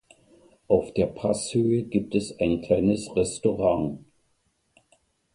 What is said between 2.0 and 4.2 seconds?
es ein kleines Restaurant.